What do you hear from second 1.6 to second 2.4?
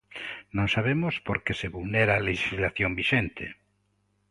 vulnera a